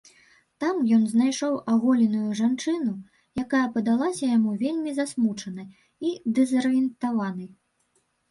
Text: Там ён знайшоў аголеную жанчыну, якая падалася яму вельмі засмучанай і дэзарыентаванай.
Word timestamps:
Там 0.61 0.75
ён 0.95 1.01
знайшоў 1.09 1.51
аголеную 1.73 2.29
жанчыну, 2.39 2.93
якая 3.43 3.61
падалася 3.77 4.25
яму 4.37 4.55
вельмі 4.63 4.95
засмучанай 5.01 5.67
і 6.07 6.17
дэзарыентаванай. 6.39 7.49